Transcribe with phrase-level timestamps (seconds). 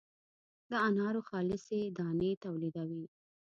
[0.59, 3.03] او د انارو خالصې دانې تولیدوي.